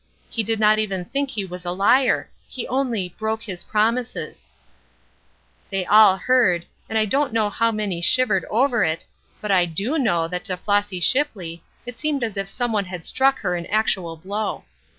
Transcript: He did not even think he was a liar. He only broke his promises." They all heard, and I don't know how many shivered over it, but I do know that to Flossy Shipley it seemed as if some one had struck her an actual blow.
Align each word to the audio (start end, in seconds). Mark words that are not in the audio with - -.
He 0.31 0.41
did 0.41 0.59
not 0.59 0.79
even 0.79 1.05
think 1.05 1.29
he 1.29 1.45
was 1.45 1.63
a 1.63 1.69
liar. 1.69 2.27
He 2.47 2.67
only 2.67 3.13
broke 3.19 3.43
his 3.43 3.63
promises." 3.63 4.49
They 5.69 5.85
all 5.85 6.17
heard, 6.17 6.65
and 6.89 6.97
I 6.97 7.05
don't 7.05 7.31
know 7.31 7.51
how 7.51 7.71
many 7.71 8.01
shivered 8.01 8.43
over 8.45 8.83
it, 8.83 9.05
but 9.41 9.51
I 9.51 9.65
do 9.67 9.99
know 9.99 10.27
that 10.27 10.45
to 10.45 10.57
Flossy 10.57 11.01
Shipley 11.01 11.61
it 11.85 11.99
seemed 11.99 12.23
as 12.23 12.35
if 12.35 12.49
some 12.49 12.71
one 12.71 12.85
had 12.85 13.05
struck 13.05 13.41
her 13.41 13.55
an 13.55 13.67
actual 13.67 14.17
blow. 14.17 14.63